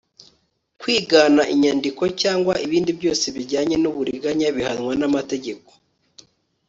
kwigana 0.79 1.41
inyandiko 1.53 2.03
cyangwa 2.21 2.53
ibindi 2.65 2.91
byose 2.99 3.25
bijyanye 3.35 3.75
n'uburiganya 3.79 4.47
bihanwa 4.55 4.93
n'amategeko 4.99 5.69